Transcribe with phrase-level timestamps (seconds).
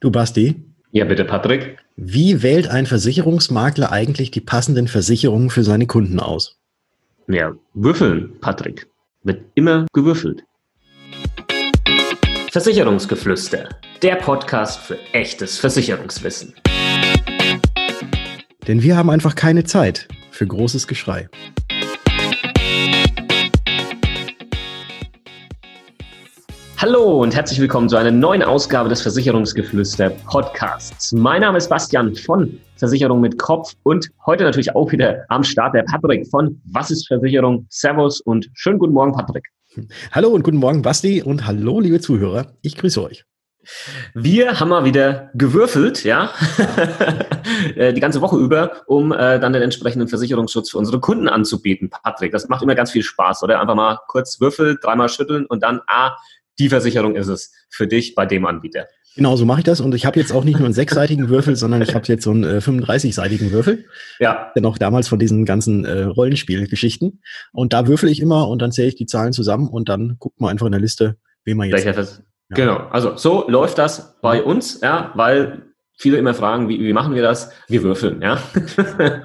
[0.00, 0.56] Du Basti?
[0.92, 1.76] Ja, bitte, Patrick.
[1.94, 6.58] Wie wählt ein Versicherungsmakler eigentlich die passenden Versicherungen für seine Kunden aus?
[7.28, 8.86] Ja, würfeln, Patrick.
[9.24, 10.42] Wird immer gewürfelt.
[12.50, 13.68] Versicherungsgeflüster,
[14.00, 16.54] der Podcast für echtes Versicherungswissen.
[18.66, 21.28] Denn wir haben einfach keine Zeit für großes Geschrei.
[26.80, 31.12] Hallo und herzlich willkommen zu einer neuen Ausgabe des Versicherungsgeflüster Podcasts.
[31.12, 35.74] Mein Name ist Bastian von Versicherung mit Kopf und heute natürlich auch wieder am Start
[35.74, 37.66] der Patrick von Was ist Versicherung?
[37.68, 39.50] Servus und schönen guten Morgen, Patrick.
[40.12, 42.54] Hallo und guten Morgen, Basti und hallo, liebe Zuhörer.
[42.62, 43.26] Ich grüße euch.
[44.14, 46.30] Wir haben mal wieder gewürfelt, ja,
[47.76, 51.90] äh, die ganze Woche über, um äh, dann den entsprechenden Versicherungsschutz für unsere Kunden anzubieten.
[51.90, 53.60] Patrick, das macht immer ganz viel Spaß, oder?
[53.60, 56.16] Einfach mal kurz würfeln, dreimal schütteln und dann, ah,
[56.60, 58.86] die Versicherung ist es für dich bei dem Anbieter.
[59.16, 59.80] Genau, so mache ich das.
[59.80, 62.30] Und ich habe jetzt auch nicht nur einen sechsseitigen Würfel, sondern ich habe jetzt so
[62.30, 63.86] einen äh, 35-seitigen Würfel.
[64.20, 64.52] Ja.
[64.54, 67.20] Denn auch damals von diesen ganzen äh, Rollenspielgeschichten.
[67.52, 70.40] Und da würfel ich immer und dann zähle ich die Zahlen zusammen und dann guckt
[70.40, 71.84] man einfach in der Liste, wen man jetzt.
[71.84, 72.56] Ja.
[72.56, 75.62] Genau, also so läuft das bei uns, ja, weil
[75.96, 77.52] viele immer fragen, wie, wie machen wir das?
[77.68, 78.42] Wir würfeln, ja.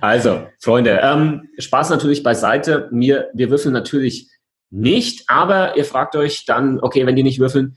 [0.00, 2.88] also, Freunde, ähm, Spaß natürlich beiseite.
[2.92, 4.30] Wir, wir würfeln natürlich
[4.70, 7.76] nicht, aber ihr fragt euch dann, okay, wenn die nicht würfeln,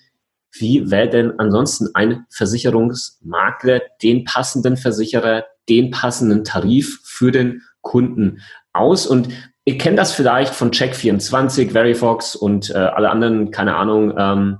[0.53, 8.41] wie wählt denn ansonsten ein Versicherungsmakler den passenden Versicherer, den passenden Tarif für den Kunden
[8.73, 9.07] aus?
[9.07, 9.29] Und
[9.63, 14.57] ihr kennt das vielleicht von Check24, Verifox und äh, alle anderen, keine Ahnung, ähm,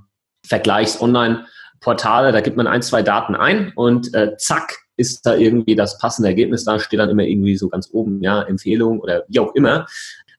[0.48, 2.32] Vergleichs-Online-Portale.
[2.32, 6.30] Da gibt man ein, zwei Daten ein und äh, zack, ist da irgendwie das passende
[6.30, 9.88] Ergebnis da, steht dann immer irgendwie so ganz oben, ja, Empfehlung oder wie auch immer.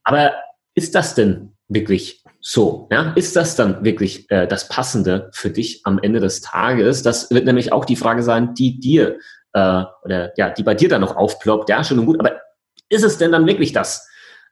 [0.04, 0.32] Aber
[0.74, 2.88] ist das denn wirklich so?
[2.90, 3.12] Ja?
[3.14, 7.02] Ist das dann wirklich äh, das Passende für dich am Ende des Tages?
[7.02, 9.18] Das wird nämlich auch die Frage sein, die dir
[9.52, 11.68] äh, oder ja, die bei dir dann noch aufploppt.
[11.68, 12.40] Ja, schön und gut, aber
[12.88, 14.08] ist es denn dann wirklich das,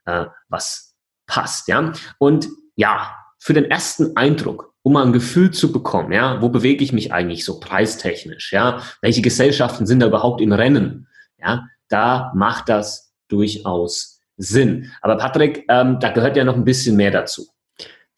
[0.06, 0.94] äh, was
[1.26, 1.68] passt?
[1.68, 6.48] Ja, und ja, für den ersten Eindruck, um mal ein Gefühl zu bekommen, ja, wo
[6.48, 8.52] bewege ich mich eigentlich so preistechnisch?
[8.52, 11.08] Ja, welche Gesellschaften sind da überhaupt im Rennen?
[11.38, 14.90] Ja, da macht das durchaus Sinn.
[15.02, 17.46] Aber Patrick, ähm, da gehört ja noch ein bisschen mehr dazu.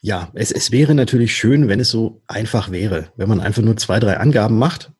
[0.01, 3.77] Ja, es, es wäre natürlich schön, wenn es so einfach wäre, wenn man einfach nur
[3.77, 4.93] zwei, drei Angaben macht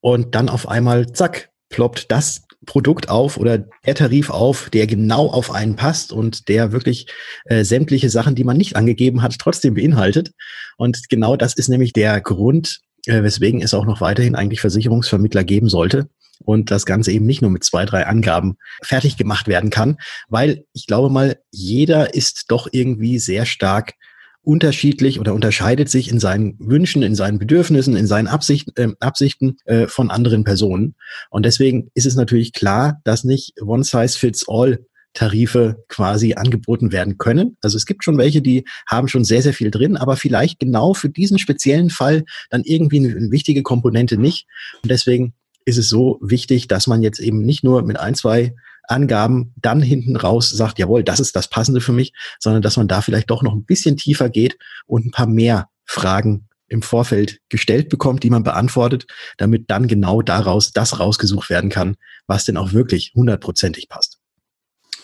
[0.00, 5.28] und dann auf einmal, zack, ploppt das Produkt auf oder der Tarif auf, der genau
[5.28, 7.06] auf einen passt und der wirklich
[7.44, 10.32] äh, sämtliche Sachen, die man nicht angegeben hat, trotzdem beinhaltet.
[10.76, 15.44] Und genau das ist nämlich der Grund, äh, weswegen es auch noch weiterhin eigentlich Versicherungsvermittler
[15.44, 16.08] geben sollte,
[16.44, 20.64] und das Ganze eben nicht nur mit zwei, drei Angaben fertig gemacht werden kann, weil
[20.72, 23.94] ich glaube mal, jeder ist doch irgendwie sehr stark
[24.42, 29.56] unterschiedlich oder unterscheidet sich in seinen Wünschen, in seinen Bedürfnissen, in seinen Absichten, äh, Absichten
[29.66, 30.94] äh, von anderen Personen.
[31.28, 34.78] Und deswegen ist es natürlich klar, dass nicht One Size Fits All
[35.12, 37.56] Tarife quasi angeboten werden können.
[37.60, 40.94] Also es gibt schon welche, die haben schon sehr, sehr viel drin, aber vielleicht genau
[40.94, 44.46] für diesen speziellen Fall dann irgendwie eine, eine wichtige Komponente nicht.
[44.82, 45.34] Und deswegen
[45.68, 49.82] ist es so wichtig, dass man jetzt eben nicht nur mit ein, zwei Angaben dann
[49.82, 53.30] hinten raus sagt, jawohl, das ist das Passende für mich, sondern dass man da vielleicht
[53.30, 54.56] doch noch ein bisschen tiefer geht
[54.86, 59.06] und ein paar mehr Fragen im Vorfeld gestellt bekommt, die man beantwortet,
[59.36, 61.96] damit dann genau daraus das rausgesucht werden kann,
[62.26, 64.18] was denn auch wirklich hundertprozentig passt.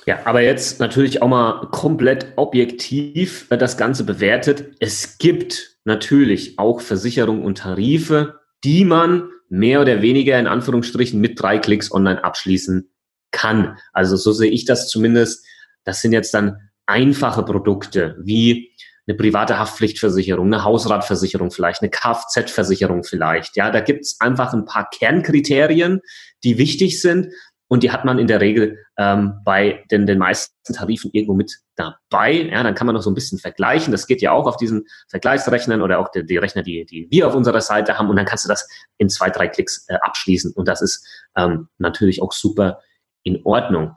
[0.06, 4.76] Ja, aber jetzt natürlich auch mal komplett objektiv äh, das Ganze bewertet.
[4.80, 11.40] Es gibt natürlich auch Versicherungen und Tarife, die man mehr oder weniger in Anführungsstrichen mit
[11.40, 12.90] drei Klicks online abschließen
[13.30, 13.78] kann.
[13.92, 15.46] Also so sehe ich das zumindest.
[15.84, 18.72] Das sind jetzt dann einfache Produkte wie
[19.06, 23.56] eine private Haftpflichtversicherung, eine Hausratversicherung vielleicht, eine Kfz-Versicherung vielleicht.
[23.56, 26.00] Ja, da gibt es einfach ein paar Kernkriterien,
[26.42, 27.28] die wichtig sind
[27.68, 31.50] und die hat man in der Regel ähm, bei den, den meisten Tarifen irgendwo mit
[31.76, 32.32] dabei.
[32.32, 33.90] Ja, dann kann man noch so ein bisschen vergleichen.
[33.90, 37.26] Das geht ja auch auf diesen Vergleichsrechnern oder auch die, die Rechner, die, die wir
[37.26, 38.10] auf unserer Seite haben.
[38.10, 40.52] Und dann kannst du das in zwei, drei Klicks äh, abschließen.
[40.52, 41.06] Und das ist
[41.36, 42.80] ähm, natürlich auch super
[43.22, 43.96] in Ordnung.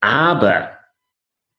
[0.00, 0.76] Aber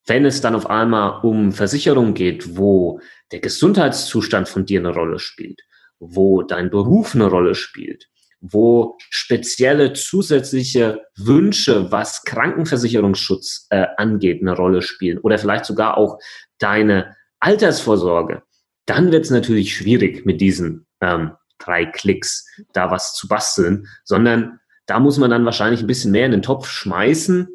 [0.06, 3.02] wenn es dann auf einmal um Versicherungen geht, wo
[3.32, 5.62] der Gesundheitszustand von dir eine Rolle spielt,
[6.00, 8.10] wo dein Beruf eine Rolle spielt,
[8.42, 16.18] wo spezielle zusätzliche Wünsche, was Krankenversicherungsschutz äh, angeht, eine Rolle spielen oder vielleicht sogar auch
[16.58, 18.42] deine Altersvorsorge,
[18.86, 24.60] dann wird es natürlich schwierig mit diesen ähm, drei Klicks da was zu basteln, sondern
[24.88, 27.48] da muss man dann wahrscheinlich ein bisschen mehr in den Topf schmeißen.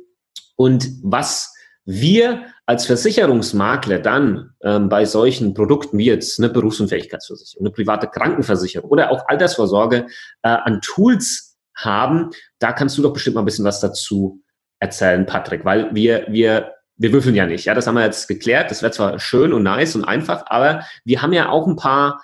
[0.54, 1.52] Und was
[1.84, 8.90] wir als Versicherungsmakler dann ähm, bei solchen Produkten wie jetzt eine Berufsunfähigkeitsversicherung, eine private Krankenversicherung
[8.90, 10.06] oder auch Altersvorsorge
[10.42, 14.42] äh, an Tools haben, da kannst du doch bestimmt mal ein bisschen was dazu
[14.80, 17.66] erzählen, Patrick, weil wir, wir, wir würfeln ja nicht.
[17.66, 18.70] Ja, das haben wir jetzt geklärt.
[18.70, 22.20] Das wäre zwar schön und nice und einfach, aber wir haben ja auch ein paar,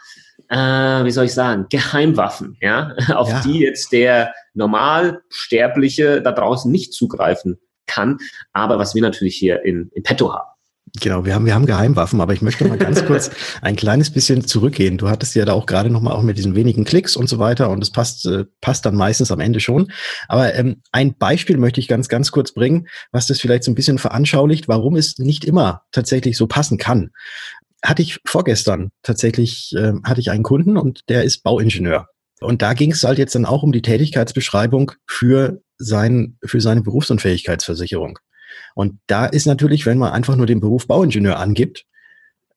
[0.48, 3.40] äh, wie soll ich sagen, Geheimwaffen, ja, auf ja.
[3.42, 7.60] die jetzt der Normalsterbliche da draußen nicht zugreifen
[7.92, 8.18] kann,
[8.52, 10.52] aber was wir natürlich hier in, in petto haben.
[11.00, 13.30] Genau, wir haben, wir haben Geheimwaffen, aber ich möchte mal ganz kurz
[13.62, 14.98] ein kleines bisschen zurückgehen.
[14.98, 17.70] Du hattest ja da auch gerade nochmal auch mit diesen wenigen Klicks und so weiter
[17.70, 19.90] und es passt, äh, passt dann meistens am Ende schon.
[20.28, 23.74] Aber ähm, ein Beispiel möchte ich ganz, ganz kurz bringen, was das vielleicht so ein
[23.74, 27.10] bisschen veranschaulicht, warum es nicht immer tatsächlich so passen kann.
[27.82, 32.08] Hatte ich vorgestern tatsächlich, äh, hatte ich einen Kunden und der ist Bauingenieur.
[32.42, 36.82] Und da ging es halt jetzt dann auch um die Tätigkeitsbeschreibung für, sein, für seine
[36.82, 38.18] Berufsunfähigkeitsversicherung.
[38.74, 41.84] Und da ist natürlich, wenn man einfach nur den Beruf Bauingenieur angibt,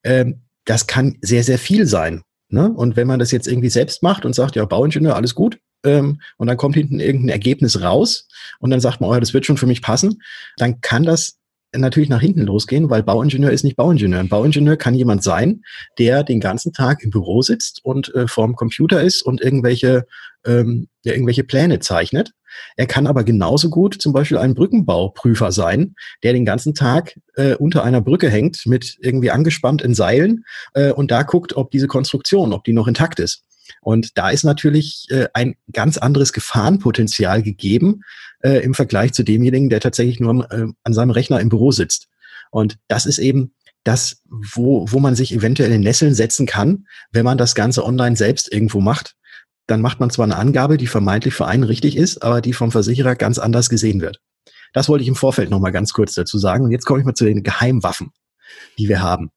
[0.03, 2.23] ähm, das kann sehr, sehr viel sein.
[2.49, 2.71] Ne?
[2.71, 6.19] Und wenn man das jetzt irgendwie selbst macht und sagt, ja, Bauingenieur, alles gut, ähm,
[6.37, 8.27] und dann kommt hinten irgendein Ergebnis raus
[8.59, 10.21] und dann sagt man, oh, das wird schon für mich passen,
[10.57, 11.37] dann kann das
[11.77, 14.19] natürlich nach hinten losgehen, weil Bauingenieur ist nicht Bauingenieur.
[14.19, 15.61] Ein Bauingenieur kann jemand sein,
[15.97, 20.05] der den ganzen Tag im Büro sitzt und äh, vorm Computer ist und irgendwelche,
[20.45, 22.31] ähm, der irgendwelche Pläne zeichnet.
[22.75, 27.55] Er kann aber genauso gut zum Beispiel ein Brückenbauprüfer sein, der den ganzen Tag äh,
[27.55, 31.87] unter einer Brücke hängt, mit irgendwie angespannt in Seilen äh, und da guckt, ob diese
[31.87, 33.43] Konstruktion, ob die noch intakt ist.
[33.81, 38.01] Und da ist natürlich äh, ein ganz anderes Gefahrenpotenzial gegeben
[38.41, 42.07] äh, im Vergleich zu demjenigen, der tatsächlich nur äh, an seinem Rechner im Büro sitzt.
[42.51, 43.53] Und das ist eben
[43.83, 48.15] das, wo, wo man sich eventuell in Nesseln setzen kann, wenn man das Ganze online
[48.15, 49.15] selbst irgendwo macht.
[49.67, 52.71] Dann macht man zwar eine Angabe, die vermeintlich für einen richtig ist, aber die vom
[52.71, 54.19] Versicherer ganz anders gesehen wird.
[54.73, 56.65] Das wollte ich im Vorfeld noch mal ganz kurz dazu sagen.
[56.65, 58.11] Und jetzt komme ich mal zu den Geheimwaffen,
[58.77, 59.31] die wir haben.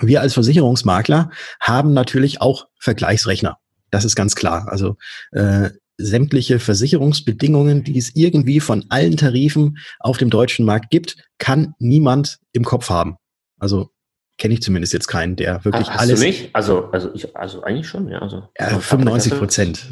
[0.00, 1.30] Wir als Versicherungsmakler
[1.60, 3.58] haben natürlich auch Vergleichsrechner.
[3.90, 4.68] Das ist ganz klar.
[4.68, 4.96] Also
[5.32, 11.74] äh, sämtliche Versicherungsbedingungen, die es irgendwie von allen Tarifen auf dem deutschen Markt gibt, kann
[11.78, 13.16] niemand im Kopf haben.
[13.58, 13.90] Also
[14.40, 16.18] kenne ich zumindest jetzt keinen, der wirklich Hast alles.
[16.18, 16.48] Du nicht?
[16.54, 18.20] Also, also, ich, also eigentlich schon, ja.
[18.20, 19.86] Also, ja, 95 Prozent.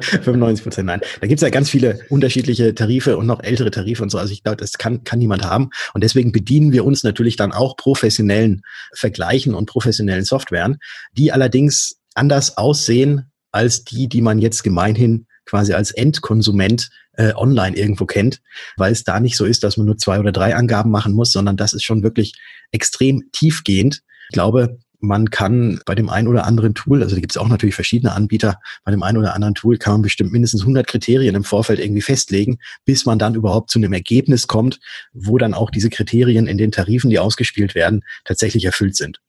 [0.00, 1.00] 95 Prozent, nein.
[1.20, 4.16] Da gibt es ja ganz viele unterschiedliche Tarife und noch ältere Tarife und so.
[4.18, 5.68] Also ich glaube, das kann, kann niemand haben.
[5.92, 8.62] Und deswegen bedienen wir uns natürlich dann auch professionellen
[8.94, 10.78] Vergleichen und professionellen Softwaren,
[11.12, 17.76] die allerdings anders aussehen als die, die man jetzt gemeinhin quasi als Endkonsument äh, online
[17.76, 18.40] irgendwo kennt,
[18.76, 21.32] weil es da nicht so ist, dass man nur zwei oder drei Angaben machen muss,
[21.32, 22.34] sondern das ist schon wirklich
[22.70, 24.02] extrem tiefgehend.
[24.28, 27.48] Ich glaube, man kann bei dem einen oder anderen Tool, also da gibt es auch
[27.48, 31.34] natürlich verschiedene Anbieter, bei dem einen oder anderen Tool kann man bestimmt mindestens 100 Kriterien
[31.34, 34.80] im Vorfeld irgendwie festlegen, bis man dann überhaupt zu einem Ergebnis kommt,
[35.12, 39.20] wo dann auch diese Kriterien in den Tarifen, die ausgespielt werden, tatsächlich erfüllt sind.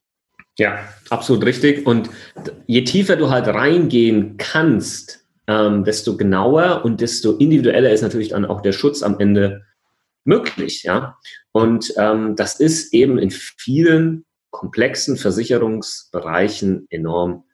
[0.58, 0.80] Ja,
[1.10, 1.86] absolut richtig.
[1.86, 2.10] Und
[2.68, 5.20] je tiefer du halt reingehen kannst,
[5.50, 9.66] ähm, desto genauer und desto individueller ist natürlich dann auch der Schutz am Ende
[10.24, 10.84] möglich.
[10.84, 11.18] Ja,
[11.52, 17.46] und ähm, das ist eben in vielen komplexen Versicherungsbereichen enorm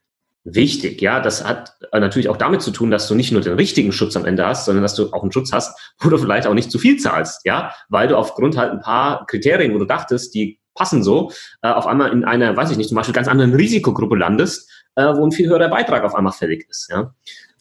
[0.44, 1.02] wichtig.
[1.02, 4.16] Ja, das hat natürlich auch damit zu tun, dass du nicht nur den richtigen Schutz
[4.18, 6.72] am Ende hast, sondern dass du auch einen Schutz hast, wo du vielleicht auch nicht
[6.72, 7.46] zu viel zahlst.
[7.46, 11.32] Ja, weil du aufgrund halt ein paar Kriterien, wo du dachtest, die passen so,
[11.62, 15.06] äh, auf einmal in einer, weiß ich nicht, zum Beispiel ganz anderen Risikogruppe landest, äh,
[15.16, 16.90] wo ein viel höherer Beitrag auf einmal fällig ist.
[16.92, 17.16] Ja.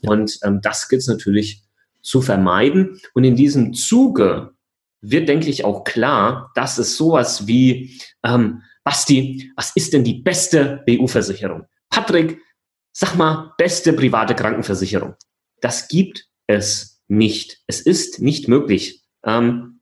[0.09, 1.63] Und ähm, das gilt es natürlich
[2.03, 3.01] zu vermeiden.
[3.15, 4.53] Und in diesem Zuge
[5.01, 10.21] wird, denke ich, auch klar, dass es sowas wie, ähm, Basti, was ist denn die
[10.21, 11.65] beste BU-Versicherung?
[11.89, 12.39] Patrick,
[12.93, 15.15] sag mal, beste private Krankenversicherung.
[15.61, 17.63] Das gibt es nicht.
[17.67, 19.03] Es ist nicht möglich.
[19.25, 19.81] Ähm,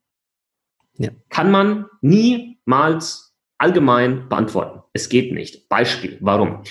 [0.99, 1.11] ja.
[1.31, 4.83] Kann man niemals allgemein beantworten.
[4.93, 5.69] Es geht nicht.
[5.69, 6.62] Beispiel, warum?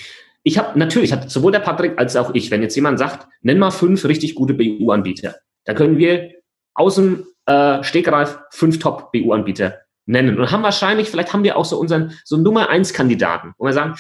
[0.44, 3.60] Ich habe natürlich, hat sowohl der Patrick als auch ich, wenn jetzt jemand sagt, nenn
[3.60, 6.32] mal fünf richtig gute BU-Anbieter, dann können wir
[6.74, 11.80] aus dem äh, Stegreif fünf Top-BU-Anbieter nennen und haben wahrscheinlich, vielleicht haben wir auch so
[11.80, 13.96] unseren so Nummer eins Kandidaten, wo wir sagen,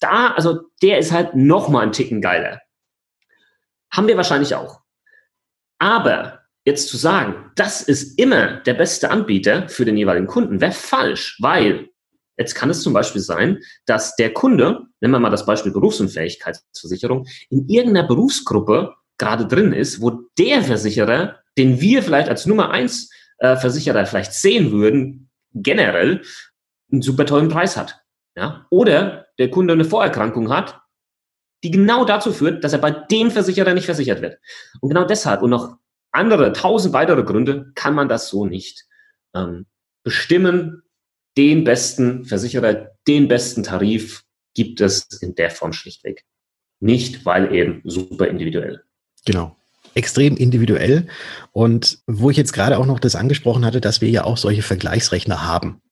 [0.00, 2.60] da, also der ist halt noch mal ein Ticken geiler.
[3.90, 4.80] Haben wir wahrscheinlich auch.
[5.78, 10.72] Aber jetzt zu sagen, das ist immer der beste Anbieter für den jeweiligen Kunden, wäre
[10.72, 11.89] falsch, weil
[12.40, 17.26] jetzt kann es zum Beispiel sein, dass der Kunde, nehmen wir mal das Beispiel Berufsunfähigkeitsversicherung,
[17.50, 23.10] in irgendeiner Berufsgruppe gerade drin ist, wo der Versicherer, den wir vielleicht als Nummer eins
[23.38, 26.22] äh, Versicherer vielleicht sehen würden, generell
[26.90, 28.00] einen super tollen Preis hat.
[28.34, 28.66] Ja?
[28.70, 30.80] Oder der Kunde eine Vorerkrankung hat,
[31.62, 34.38] die genau dazu führt, dass er bei dem Versicherer nicht versichert wird.
[34.80, 35.76] Und genau deshalb und noch
[36.10, 38.86] andere, tausend weitere Gründe kann man das so nicht
[39.34, 39.66] ähm,
[40.02, 40.82] bestimmen,
[41.36, 44.22] den besten Versicherer, den besten Tarif
[44.54, 46.24] gibt es in der Form schlichtweg.
[46.80, 48.82] Nicht, weil eben super individuell.
[49.24, 49.56] Genau
[49.94, 51.06] extrem individuell.
[51.52, 54.62] Und wo ich jetzt gerade auch noch das angesprochen hatte, dass wir ja auch solche
[54.62, 55.82] Vergleichsrechner haben,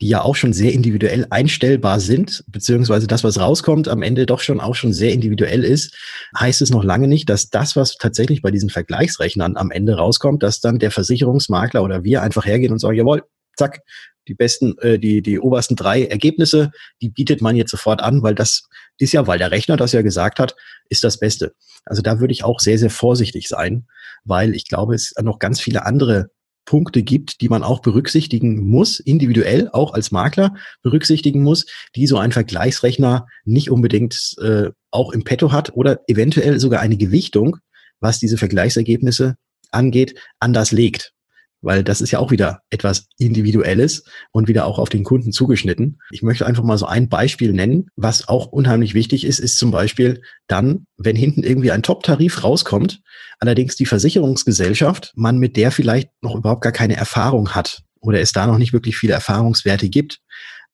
[0.00, 4.40] die ja auch schon sehr individuell einstellbar sind, beziehungsweise das, was rauskommt, am Ende doch
[4.40, 5.96] schon auch schon sehr individuell ist,
[6.38, 10.42] heißt es noch lange nicht, dass das, was tatsächlich bei diesen Vergleichsrechnern am Ende rauskommt,
[10.42, 13.24] dass dann der Versicherungsmakler oder wir einfach hergehen und sagen, jawohl,
[13.56, 13.80] zack,
[14.28, 16.70] die besten, äh, die, die obersten drei Ergebnisse,
[17.00, 18.68] die bietet man jetzt sofort an, weil das
[18.98, 20.54] ist ja, weil der Rechner das ja gesagt hat,
[20.88, 21.54] ist das Beste.
[21.84, 23.86] Also da würde ich auch sehr, sehr vorsichtig sein,
[24.24, 26.30] weil ich glaube, es noch ganz viele andere
[26.64, 31.64] Punkte gibt, die man auch berücksichtigen muss, individuell auch als Makler berücksichtigen muss,
[31.96, 36.98] die so ein Vergleichsrechner nicht unbedingt äh, auch im Petto hat oder eventuell sogar eine
[36.98, 37.56] Gewichtung,
[38.00, 39.36] was diese Vergleichsergebnisse
[39.70, 41.14] angeht, anders legt
[41.60, 45.98] weil das ist ja auch wieder etwas Individuelles und wieder auch auf den Kunden zugeschnitten.
[46.10, 49.70] Ich möchte einfach mal so ein Beispiel nennen, was auch unheimlich wichtig ist, ist zum
[49.70, 53.00] Beispiel dann, wenn hinten irgendwie ein Top-Tarif rauskommt,
[53.38, 58.32] allerdings die Versicherungsgesellschaft, man mit der vielleicht noch überhaupt gar keine Erfahrung hat oder es
[58.32, 60.20] da noch nicht wirklich viele Erfahrungswerte gibt,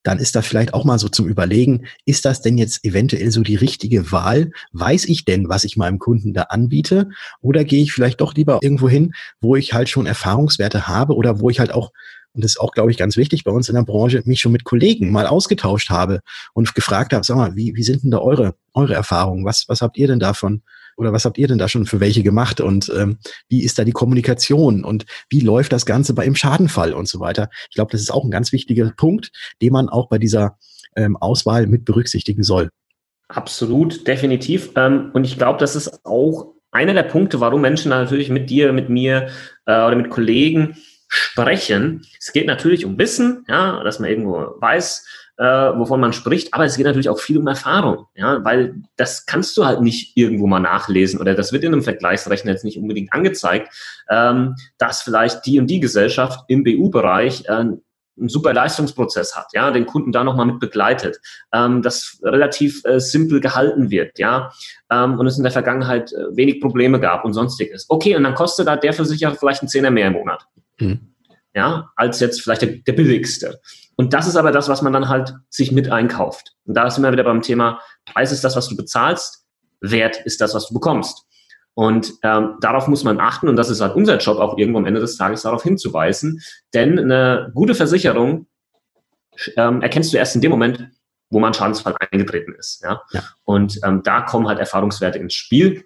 [0.04, 3.42] dann ist da vielleicht auch mal so zum Überlegen, ist das denn jetzt eventuell so
[3.42, 4.52] die richtige Wahl?
[4.72, 7.08] Weiß ich denn, was ich meinem Kunden da anbiete?
[7.40, 11.40] Oder gehe ich vielleicht doch lieber irgendwo hin, wo ich halt schon Erfahrungswerte habe oder
[11.40, 11.90] wo ich halt auch
[12.34, 14.50] und das ist auch, glaube ich, ganz wichtig bei uns in der Branche, mich schon
[14.50, 16.20] mit Kollegen mal ausgetauscht habe
[16.52, 19.44] und gefragt habe, sag mal, wie, wie sind denn da eure, eure Erfahrungen?
[19.44, 20.62] Was, was habt ihr denn davon
[20.96, 23.84] oder was habt ihr denn da schon für welche gemacht und ähm, wie ist da
[23.84, 27.48] die Kommunikation und wie läuft das Ganze bei im Schadenfall und so weiter.
[27.70, 29.30] Ich glaube, das ist auch ein ganz wichtiger Punkt,
[29.62, 30.58] den man auch bei dieser
[30.96, 32.70] ähm, Auswahl mit berücksichtigen soll.
[33.28, 34.70] Absolut, definitiv.
[34.76, 38.72] Ähm, und ich glaube, das ist auch einer der Punkte, warum Menschen natürlich mit dir,
[38.72, 39.28] mit mir
[39.66, 40.76] äh, oder mit Kollegen
[41.08, 42.02] sprechen.
[42.18, 46.64] Es geht natürlich um Wissen, ja, dass man irgendwo weiß, äh, wovon man spricht, aber
[46.64, 50.46] es geht natürlich auch viel um Erfahrung, ja, weil das kannst du halt nicht irgendwo
[50.46, 53.72] mal nachlesen oder das wird in einem Vergleichsrechner jetzt nicht unbedingt angezeigt,
[54.08, 57.64] ähm, dass vielleicht die und die Gesellschaft im BU-Bereich äh,
[58.16, 61.20] einen super Leistungsprozess hat, ja, den Kunden da nochmal mit begleitet,
[61.52, 64.52] ähm, das relativ äh, simpel gehalten wird, ja,
[64.90, 67.86] ähm, und es in der Vergangenheit äh, wenig Probleme gab und sonstiges.
[67.88, 70.46] Okay, und dann kostet da der Versicherer vielleicht einen Zehner mehr im Monat.
[70.78, 71.13] Mhm.
[71.54, 73.60] Ja, als jetzt vielleicht der, der billigste.
[73.96, 76.54] Und das ist aber das, was man dann halt sich mit einkauft.
[76.64, 79.46] Und da sind wir wieder beim Thema, Preis ist das, was du bezahlst,
[79.80, 81.26] Wert ist das, was du bekommst.
[81.74, 84.86] Und ähm, darauf muss man achten und das ist halt unser Job, auch irgendwo am
[84.86, 86.40] Ende des Tages darauf hinzuweisen.
[86.72, 88.46] Denn eine gute Versicherung
[89.56, 90.88] ähm, erkennst du erst in dem Moment,
[91.30, 92.82] wo man Schadensfall eingetreten ist.
[92.82, 93.02] Ja?
[93.12, 93.22] ja.
[93.44, 95.84] Und ähm, da kommen halt Erfahrungswerte ins Spiel.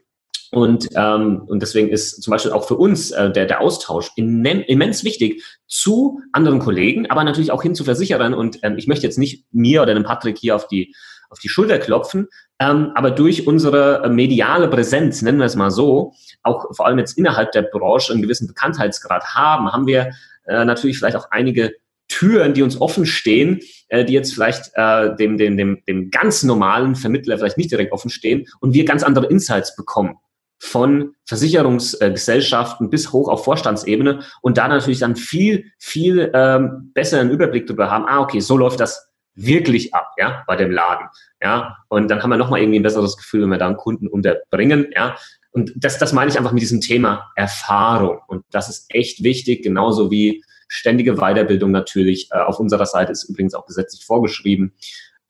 [0.50, 5.05] Und, ähm, und deswegen ist zum Beispiel auch für uns äh, der, der Austausch immens
[5.05, 8.33] wichtig zu anderen Kollegen, aber natürlich auch hin zu Versicherern.
[8.33, 10.95] Und ähm, ich möchte jetzt nicht mir oder dem Patrick hier auf die,
[11.28, 12.28] auf die Schulter klopfen,
[12.61, 16.99] ähm, aber durch unsere äh, mediale Präsenz, nennen wir es mal so, auch vor allem
[16.99, 20.12] jetzt innerhalb der Branche einen gewissen Bekanntheitsgrad haben, haben wir
[20.47, 21.75] äh, natürlich vielleicht auch einige
[22.09, 26.43] Türen, die uns offen stehen, äh, die jetzt vielleicht äh, dem, dem, dem, dem ganz
[26.43, 30.17] normalen Vermittler vielleicht nicht direkt offen stehen und wir ganz andere Insights bekommen
[30.59, 37.67] von Versicherungsgesellschaften bis hoch auf Vorstandsebene und da natürlich dann viel, viel ähm, besseren Überblick
[37.67, 41.07] darüber haben, ah, okay, so läuft das wirklich ab, ja, bei dem Laden,
[41.41, 44.09] ja, und dann haben wir nochmal irgendwie ein besseres Gefühl, wenn wir da einen Kunden
[44.09, 45.15] unterbringen, ja,
[45.50, 48.21] und das, das meine ich einfach mit diesem Thema Erfahrung.
[48.29, 53.25] Und das ist echt wichtig, genauso wie ständige Weiterbildung natürlich äh, auf unserer Seite ist
[53.25, 54.75] übrigens auch gesetzlich vorgeschrieben.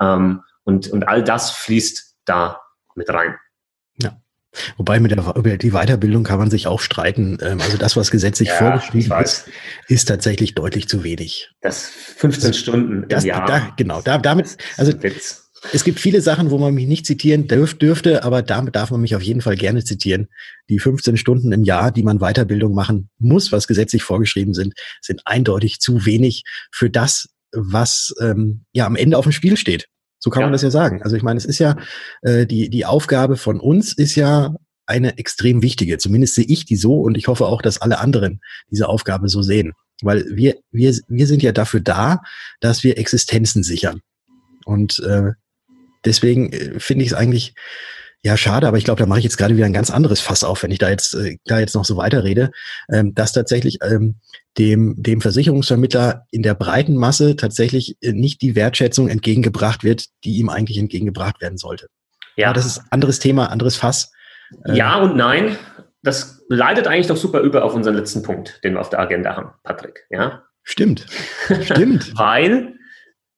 [0.00, 2.61] Ähm, und, und all das fließt da
[2.94, 3.37] mit rein.
[4.76, 7.38] Wobei mit der, über die Weiterbildung kann man sich auch streiten.
[7.43, 9.49] Ähm, also das, was gesetzlich ja, vorgeschrieben ist,
[9.88, 11.50] ist tatsächlich deutlich zu wenig.
[11.61, 13.47] Das 15 Stunden im das, Jahr.
[13.47, 14.93] Da, genau, da, damit, also
[15.73, 19.00] es gibt viele Sachen, wo man mich nicht zitieren dürf, dürfte, aber damit darf man
[19.00, 20.28] mich auf jeden Fall gerne zitieren.
[20.69, 25.23] Die 15 Stunden im Jahr, die man Weiterbildung machen muss, was gesetzlich vorgeschrieben sind, sind
[25.25, 29.88] eindeutig zu wenig für das, was ähm, ja am Ende auf dem Spiel steht.
[30.18, 30.46] So kann ja.
[30.46, 31.02] man das ja sagen.
[31.02, 31.76] Also ich meine, es ist ja,
[32.22, 34.54] äh, die, die Aufgabe von uns ist ja
[34.87, 35.98] eine extrem wichtige.
[35.98, 39.42] Zumindest sehe ich die so und ich hoffe auch, dass alle anderen diese Aufgabe so
[39.42, 39.72] sehen.
[40.02, 42.22] Weil wir, wir, wir sind ja dafür da,
[42.60, 44.00] dass wir Existenzen sichern.
[44.64, 45.32] Und äh,
[46.04, 47.54] deswegen äh, finde ich es eigentlich
[48.28, 50.44] ja, schade, aber ich glaube, da mache ich jetzt gerade wieder ein ganz anderes Fass
[50.44, 52.50] auf, wenn ich da jetzt, äh, da jetzt noch so weiterrede,
[52.92, 54.16] ähm, dass tatsächlich ähm,
[54.58, 60.37] dem, dem Versicherungsvermittler in der breiten Masse tatsächlich äh, nicht die Wertschätzung entgegengebracht wird, die
[60.37, 61.88] ihm eigentlich entgegengebracht werden sollte.
[62.37, 62.49] Ja.
[62.49, 64.12] Aber das ist anderes Thema, anderes Fass.
[64.66, 65.56] Ähm, ja und nein.
[66.02, 69.37] Das leitet eigentlich doch super über auf unseren letzten Punkt, den wir auf der Agenda
[69.37, 70.04] haben, Patrick.
[70.11, 70.42] Ja.
[70.64, 71.06] Stimmt.
[71.62, 72.12] Stimmt.
[72.14, 72.75] Weil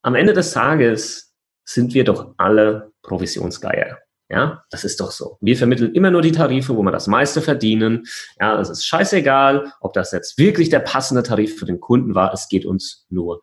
[0.02, 1.32] am Ende des Tages
[1.64, 3.98] sind wir doch alle Provisionsgeier.
[4.30, 5.38] Ja, das ist doch so.
[5.40, 8.06] Wir vermitteln immer nur die Tarife, wo wir das meiste verdienen.
[8.38, 12.32] Ja, es ist scheißegal, ob das jetzt wirklich der passende Tarif für den Kunden war.
[12.32, 13.42] Es geht uns nur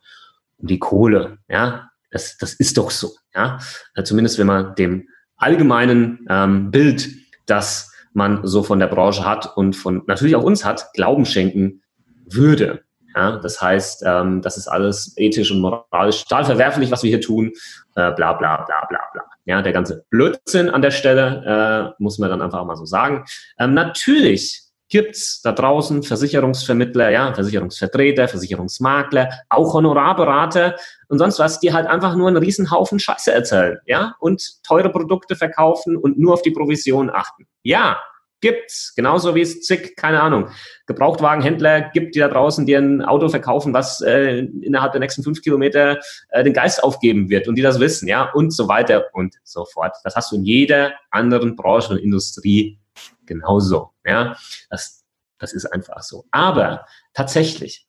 [0.56, 1.39] um die Kohle.
[1.50, 3.12] Ja, das, das ist doch so.
[3.36, 3.60] Ja,
[4.01, 7.10] zumindest wenn man dem allgemeinen ähm, Bild,
[7.46, 11.84] das man so von der Branche hat und von natürlich auch uns hat, Glauben schenken
[12.25, 12.84] würde.
[13.18, 17.22] Ja, das heißt, ähm, das ist alles ethisch und moralisch total verwerflich, was wir hier
[17.22, 17.48] tun.
[17.96, 19.24] Äh, bla bla bla bla bla.
[19.46, 23.26] Ja, der ganze Blödsinn an der Stelle äh, muss man dann einfach mal so sagen.
[23.58, 30.76] Ähm, natürlich gibt's da draußen Versicherungsvermittler, ja, Versicherungsvertreter, Versicherungsmakler, auch Honorarberater
[31.08, 34.92] und sonst was, die halt einfach nur einen riesen Haufen Scheiße erzählen, ja, und teure
[34.92, 37.48] Produkte verkaufen und nur auf die Provision achten.
[37.64, 38.00] Ja,
[38.41, 38.94] Gibt's.
[38.96, 40.50] Genauso wie es zig, keine Ahnung,
[40.86, 45.41] Gebrauchtwagenhändler gibt, die da draußen dir ein Auto verkaufen, was äh, innerhalb der nächsten fünf
[45.41, 49.36] Kilometer äh, den Geist aufgeben wird und die das wissen, ja, und so weiter und
[49.44, 49.96] so fort.
[50.03, 52.79] Das hast du in jeder anderen Branche und Industrie
[53.25, 54.36] genauso, ja.
[54.70, 55.03] Das,
[55.39, 56.25] das ist einfach so.
[56.32, 57.88] Aber tatsächlich,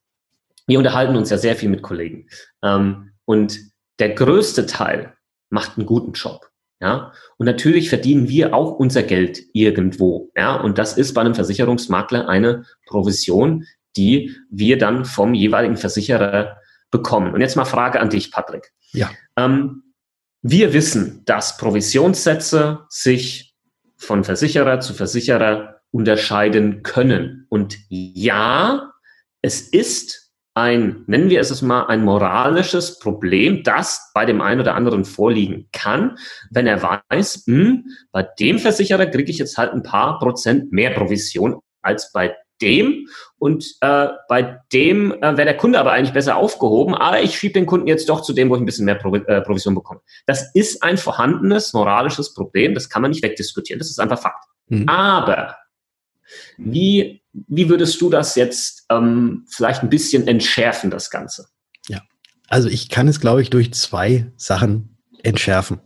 [0.67, 2.29] wir unterhalten uns ja sehr viel mit Kollegen.
[2.63, 3.59] Ähm, und
[3.99, 5.15] der größte Teil
[5.51, 6.51] macht einen guten Job.
[6.81, 10.31] Ja, und natürlich verdienen wir auch unser Geld irgendwo.
[10.37, 13.65] Ja, und das ist bei einem Versicherungsmakler eine Provision,
[13.97, 16.57] die wir dann vom jeweiligen Versicherer
[16.91, 17.35] bekommen.
[17.35, 18.73] Und jetzt mal Frage an dich, Patrick.
[18.93, 19.11] Ja.
[19.37, 19.83] Ähm,
[20.43, 23.57] wir wissen, dass Provisionssätze sich
[23.97, 27.47] von Versicherer zu Versicherer unterscheiden können.
[27.49, 28.93] Und ja,
[29.43, 30.28] es ist
[30.59, 35.69] ein, nennen wir es mal, ein moralisches Problem, das bei dem einen oder anderen vorliegen
[35.73, 36.19] kann,
[36.51, 40.73] wenn er weiß, mh, hm, bei dem Versicherer kriege ich jetzt halt ein paar Prozent
[40.73, 43.07] mehr Provision als bei dem
[43.39, 47.55] und äh, bei dem äh, wäre der Kunde aber eigentlich besser aufgehoben, aber ich schiebe
[47.55, 50.01] den Kunden jetzt doch zu dem, wo ich ein bisschen mehr Provi äh, Provision bekomme.
[50.27, 54.45] Das ist ein vorhandenes moralisches Problem, das kann man nicht wegdiskutieren, das ist einfach Fakt.
[54.69, 54.89] Mhm.
[54.89, 55.57] Aber
[56.57, 61.47] wie wie würdest du das jetzt ähm, vielleicht ein bisschen entschärfen, das Ganze?
[61.89, 62.03] Ja,
[62.49, 65.81] also ich kann es, glaube ich, durch zwei Sachen entschärfen.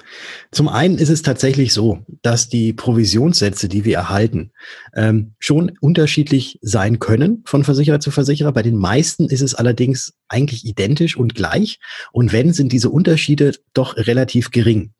[0.51, 4.53] Zum einen ist es tatsächlich so, dass die Provisionssätze, die wir erhalten,
[4.95, 8.53] ähm, schon unterschiedlich sein können von Versicherer zu Versicherer.
[8.53, 11.79] Bei den meisten ist es allerdings eigentlich identisch und gleich.
[12.13, 14.93] Und wenn, sind diese Unterschiede doch relativ gering.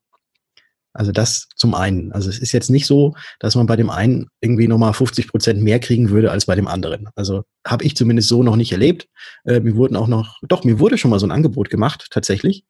[0.95, 2.13] Also das zum einen.
[2.13, 5.63] Also es ist jetzt nicht so, dass man bei dem einen irgendwie nochmal 50 Prozent
[5.63, 7.09] mehr kriegen würde als bei dem anderen.
[7.15, 9.09] Also habe ich zumindest so noch nicht erlebt.
[9.45, 12.65] Äh, mir wurden auch noch, doch, mir wurde schon mal so ein Angebot gemacht, tatsächlich.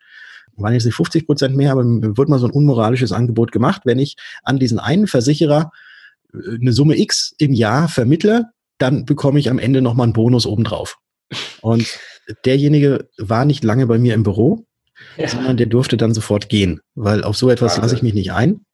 [0.57, 3.83] Waren jetzt nicht 50 Prozent mehr, aber mir wurde mal so ein unmoralisches Angebot gemacht,
[3.85, 5.73] wenn ich an diesen einen Versicherer
[6.33, 8.47] äh, eine Summe X im Jahr vermittle,
[8.79, 10.99] dann bekomme ich am Ende nochmal einen Bonus obendrauf.
[11.61, 11.99] Und
[12.45, 14.67] derjenige war nicht lange bei mir im Büro
[15.17, 15.29] ja.
[15.29, 18.65] sondern der durfte dann sofort gehen, weil auf so etwas lasse ich mich nicht ein,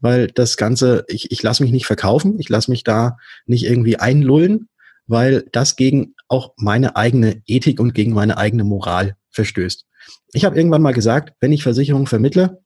[0.00, 3.96] weil das Ganze, ich, ich lasse mich nicht verkaufen, ich lasse mich da nicht irgendwie
[3.96, 4.68] einlullen,
[5.06, 9.84] weil das gegen auch meine eigene Ethik und gegen meine eigene Moral verstößt.
[10.32, 12.62] Ich habe irgendwann mal gesagt, wenn ich Versicherungen vermittle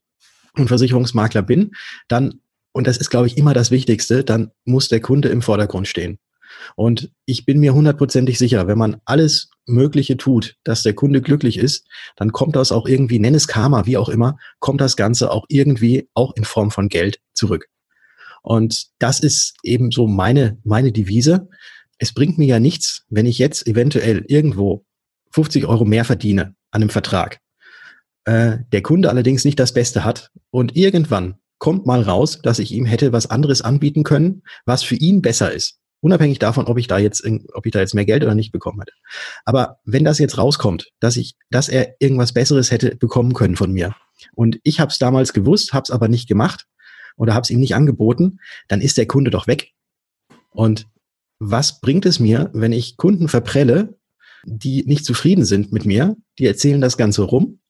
[0.57, 1.73] und Versicherungsmakler bin,
[2.09, 2.41] dann,
[2.73, 6.19] und das ist, glaube ich, immer das Wichtigste, dann muss der Kunde im Vordergrund stehen.
[6.77, 11.59] Und ich bin mir hundertprozentig sicher, wenn man alles Mögliche tut, dass der Kunde glücklich
[11.59, 15.31] ist, dann kommt das auch irgendwie, nenn es Karma, wie auch immer, kommt das Ganze
[15.31, 17.69] auch irgendwie auch in Form von Geld zurück.
[18.43, 21.49] Und das ist eben so meine, meine Devise.
[21.99, 24.85] Es bringt mir ja nichts, wenn ich jetzt eventuell irgendwo
[25.33, 27.41] 50 Euro mehr verdiene an einem Vertrag.
[28.25, 32.73] Äh, der Kunde allerdings nicht das Beste hat und irgendwann kommt mal raus, dass ich
[32.73, 35.80] ihm hätte was anderes anbieten können, was für ihn besser ist.
[36.01, 38.81] Unabhängig davon, ob ich da jetzt, ob ich da jetzt mehr Geld oder nicht bekommen
[38.81, 38.93] hätte.
[39.45, 43.71] Aber wenn das jetzt rauskommt, dass ich, dass er irgendwas Besseres hätte bekommen können von
[43.73, 43.95] mir
[44.35, 46.67] und ich habe es damals gewusst, habe es aber nicht gemacht
[47.17, 49.73] oder habe es ihm nicht angeboten, dann ist der Kunde doch weg.
[50.51, 50.87] Und
[51.39, 53.99] was bringt es mir, wenn ich Kunden verprelle,
[54.45, 57.61] die nicht zufrieden sind mit mir, die erzählen das Ganze rum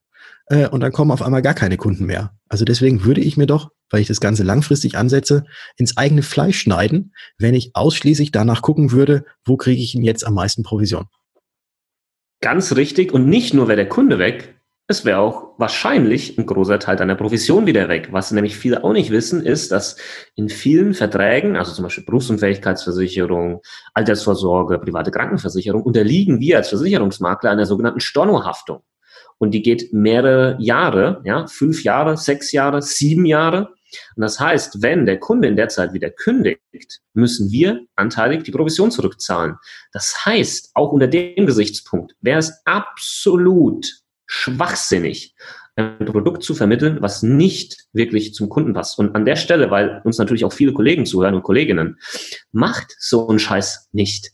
[0.50, 2.34] äh, und dann kommen auf einmal gar keine Kunden mehr.
[2.48, 5.44] Also deswegen würde ich mir doch, weil ich das Ganze langfristig ansetze,
[5.76, 10.26] ins eigene Fleisch schneiden, wenn ich ausschließlich danach gucken würde, wo kriege ich ihn jetzt
[10.26, 11.06] am meisten Provision.
[12.42, 13.12] Ganz richtig.
[13.12, 14.56] Und nicht nur wäre der Kunde weg,
[14.88, 18.08] es wäre auch wahrscheinlich ein großer Teil deiner Provision wieder weg.
[18.10, 19.96] Was nämlich viele auch nicht wissen, ist, dass
[20.34, 23.60] in vielen Verträgen, also zum Beispiel Berufsunfähigkeitsversicherung,
[23.94, 28.82] Altersvorsorge, private Krankenversicherung, unterliegen wir als Versicherungsmakler einer sogenannten Stornohaftung
[29.40, 33.72] und die geht mehrere Jahre, ja, fünf Jahre, sechs Jahre, sieben Jahre.
[34.14, 38.50] Und das heißt, wenn der Kunde in der Zeit wieder kündigt, müssen wir anteilig die
[38.50, 39.57] Provision zurückzahlen.
[39.92, 43.87] Das heißt, auch unter dem Gesichtspunkt wäre es absolut
[44.26, 45.35] schwachsinnig,
[45.74, 48.98] ein Produkt zu vermitteln, was nicht wirklich zum Kunden passt.
[48.98, 51.98] Und an der Stelle, weil uns natürlich auch viele Kollegen zuhören und Kolleginnen,
[52.53, 54.33] macht so einen Scheiß nicht.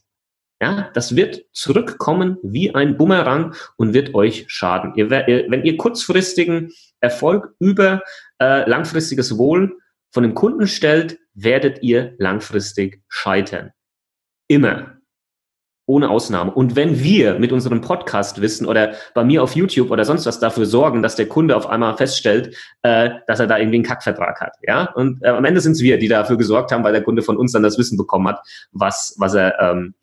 [0.61, 4.95] Ja, das wird zurückkommen wie ein Bumerang und wird euch schaden.
[4.97, 8.03] Ihr, wenn ihr kurzfristigen Erfolg über
[8.40, 9.77] äh, langfristiges Wohl
[10.11, 13.73] von dem Kunden stellt, werdet ihr langfristig scheitern.
[14.49, 14.92] Immer.
[15.88, 16.53] Ohne Ausnahme.
[16.53, 20.40] Und wenn wir mit unserem Podcast wissen oder bei mir auf YouTube oder sonst was
[20.40, 24.40] dafür sorgen, dass der Kunde auf einmal feststellt, äh, dass er da irgendwie einen Kackvertrag
[24.40, 27.05] hat, ja, und äh, am Ende sind es wir, die dafür gesorgt haben, weil der
[27.05, 28.40] Kunde von uns dann das Wissen bekommen hat,
[28.73, 29.95] was, was er ähm,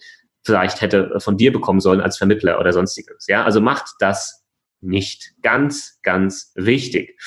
[0.44, 3.44] vielleicht hätte von dir bekommen sollen als Vermittler oder sonstiges, ja.
[3.44, 4.44] Also macht das
[4.84, 5.34] nicht.
[5.42, 7.18] Ganz, ganz wichtig.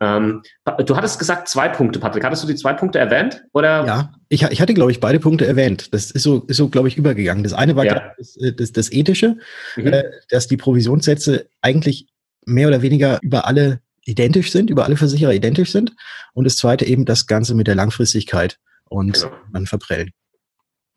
[0.00, 0.42] Ähm,
[0.84, 2.24] du hattest gesagt zwei Punkte, Patrick.
[2.24, 3.44] Hattest du die zwei Punkte erwähnt?
[3.52, 3.86] Oder?
[3.86, 5.94] Ja, ich, ich hatte, glaube ich, beide Punkte erwähnt.
[5.94, 7.44] Das ist so, ist so glaube ich, übergegangen.
[7.44, 8.12] Das eine war ja.
[8.18, 9.36] das, äh, das, das, Ethische,
[9.76, 9.86] mhm.
[9.86, 12.08] äh, dass die Provisionssätze eigentlich
[12.44, 15.92] mehr oder weniger über alle identisch sind, über alle Versicherer identisch sind.
[16.34, 19.32] Und das zweite eben das Ganze mit der Langfristigkeit und genau.
[19.50, 20.10] man verprellen.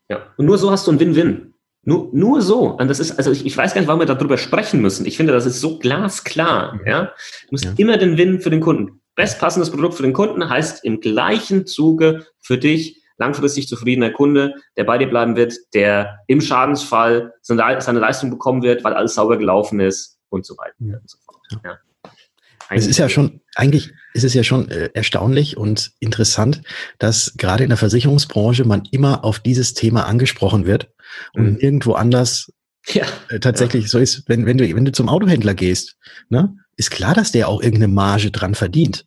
[0.09, 1.53] Ja, und nur so hast du ein Win-Win.
[1.83, 2.77] Nur, nur so.
[2.77, 5.05] Und das ist, also ich, ich weiß gar nicht, warum wir darüber sprechen müssen.
[5.05, 6.75] Ich finde, das ist so glasklar.
[6.75, 6.81] Mhm.
[6.85, 7.03] Ja?
[7.03, 7.73] Du musst ja.
[7.77, 9.01] immer den Win für den Kunden.
[9.15, 14.83] Bestpassendes Produkt für den Kunden heißt im gleichen Zuge für dich langfristig zufriedener Kunde, der
[14.83, 19.79] bei dir bleiben wird, der im Schadensfall seine Leistung bekommen wird, weil alles sauber gelaufen
[19.79, 20.97] ist und so weiter ja.
[20.97, 21.41] und so fort.
[21.63, 21.77] Ja.
[22.69, 26.61] Es ist ja schon, eigentlich ist es ja schon äh, erstaunlich und interessant,
[26.99, 30.89] dass gerade in der Versicherungsbranche man immer auf dieses Thema angesprochen wird
[31.33, 31.57] und mhm.
[31.59, 32.51] irgendwo anders
[32.87, 33.05] ja.
[33.29, 33.89] äh, tatsächlich ja.
[33.89, 35.97] so ist, wenn, wenn du, wenn du zum Autohändler gehst,
[36.29, 39.05] ne, ist klar, dass der auch irgendeine Marge dran verdient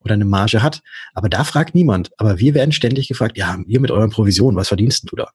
[0.00, 0.80] oder eine Marge hat.
[1.14, 2.10] Aber da fragt niemand.
[2.18, 5.30] Aber wir werden ständig gefragt, ja, ihr mit euren Provisionen, was verdienst du da?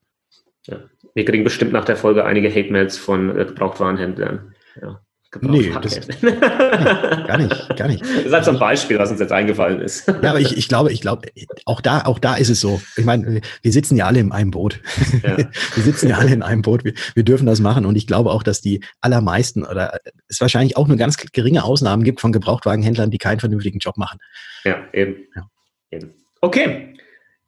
[0.67, 0.79] Ja.
[1.15, 4.53] Wir kriegen bestimmt nach der Folge einige Hate-Mails von äh, Gebrauchtwarenhändlern.
[4.81, 5.01] Ja
[5.41, 8.01] nee, das, nee, gar nicht, gar nicht.
[8.01, 10.07] Das ist halt so ein Beispiel, was uns jetzt eingefallen ist.
[10.07, 11.29] Ja, aber ich, ich glaube, ich glaube,
[11.65, 12.81] auch da, auch da ist es so.
[12.95, 14.79] Ich meine, wir sitzen ja alle in einem Boot.
[15.23, 15.37] Ja.
[15.75, 16.83] Wir sitzen ja alle in einem Boot.
[16.83, 17.85] Wir, wir dürfen das machen.
[17.85, 22.03] Und ich glaube auch, dass die allermeisten oder es wahrscheinlich auch nur ganz geringe Ausnahmen
[22.03, 24.19] gibt von Gebrauchtwagenhändlern, die keinen vernünftigen Job machen.
[24.63, 25.15] Ja, eben.
[25.35, 25.47] Ja.
[25.91, 26.13] eben.
[26.41, 26.92] Okay.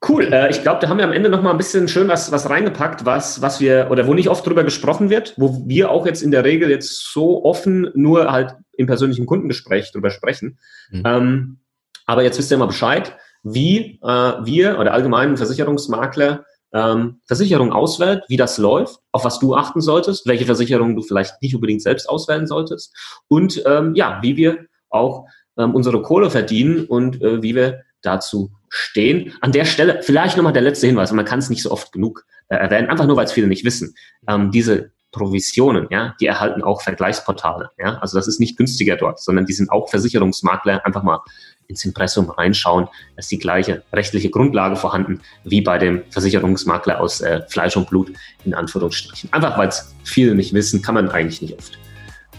[0.08, 0.32] Cool.
[0.32, 2.50] Äh, ich glaube, da haben wir am Ende noch mal ein bisschen schön was, was
[2.50, 6.22] reingepackt, was, was wir, oder wo nicht oft drüber gesprochen wird, wo wir auch jetzt
[6.22, 10.60] in der Regel jetzt so offen nur halt im persönlichen Kundengespräch drüber sprechen.
[10.92, 11.04] Mhm.
[11.06, 11.60] Ähm,
[12.06, 18.24] aber jetzt wisst ihr mal Bescheid, wie äh, wir oder allgemein Versicherungsmakler ähm, Versicherung auswählt,
[18.28, 22.10] wie das läuft, auf was du achten solltest, welche Versicherung du vielleicht nicht unbedingt selbst
[22.10, 22.94] auswählen solltest
[23.28, 25.26] und ähm, ja, wie wir auch
[25.58, 29.34] ähm, unsere Kohle verdienen und äh, wie wir dazu stehen.
[29.42, 32.26] An der Stelle vielleicht nochmal der letzte Hinweis, man kann es nicht so oft genug
[32.50, 33.96] äh, erwähnen, einfach nur, weil es viele nicht wissen.
[34.28, 39.22] Ähm, diese Provisionen, ja, die erhalten auch Vergleichsportale, ja, also das ist nicht günstiger dort,
[39.22, 41.22] sondern die sind auch Versicherungsmakler, einfach mal
[41.68, 47.22] ins Impressum reinschauen, da ist die gleiche rechtliche Grundlage vorhanden wie bei dem Versicherungsmakler aus
[47.22, 48.12] äh, Fleisch und Blut,
[48.44, 49.32] in Anführungsstrichen.
[49.32, 51.80] Einfach weil es viele nicht wissen, kann man eigentlich nicht oft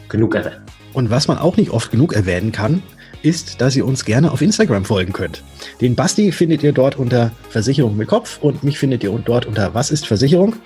[0.09, 0.64] genug erwähnen.
[0.92, 2.83] Und was man auch nicht oft genug erwähnen kann,
[3.26, 5.42] ist, dass ihr uns gerne auf Instagram folgen könnt.
[5.80, 9.74] Den Basti findet ihr dort unter Versicherung mit Kopf und mich findet ihr dort unter
[9.74, 10.56] Was ist Versicherung?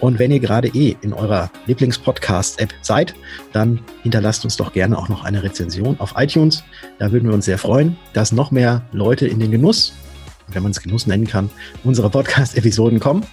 [0.00, 3.14] Und wenn ihr gerade eh in eurer Lieblingspodcast-App seid,
[3.52, 6.62] dann hinterlasst uns doch gerne auch noch eine Rezension auf iTunes.
[6.98, 9.92] Da würden wir uns sehr freuen, dass noch mehr Leute in den Genuss
[10.52, 11.48] wenn man es Genuss nennen kann,
[11.84, 13.24] unsere Podcast-Episoden kommen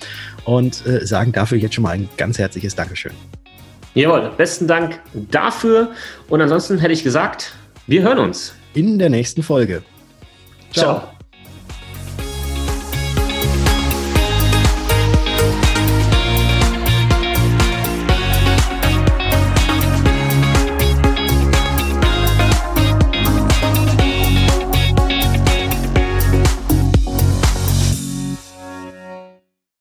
[0.46, 3.12] und äh, sagen dafür jetzt schon mal ein ganz herzliches Dankeschön.
[3.96, 5.00] Jawohl, besten Dank
[5.32, 5.90] dafür.
[6.30, 7.54] Und ansonsten hätte ich gesagt,
[7.88, 9.84] wir hören uns in der nächsten Folge.
[10.72, 11.00] Ciao.
[11.00, 11.17] Ciao.